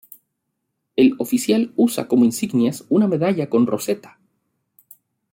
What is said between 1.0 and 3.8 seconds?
Oficial usa como insignias una medalla con